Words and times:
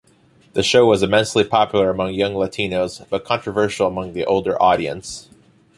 The 0.53 0.63
show 0.63 0.87
was 0.87 1.03
immensely 1.03 1.43
popular 1.43 1.91
among 1.91 2.15
young 2.15 2.33
Latinos, 2.33 3.07
but 3.11 3.23
controversial 3.23 3.85
among 3.85 4.13
the 4.13 4.25
older 4.25 4.59
audience. 4.59 5.29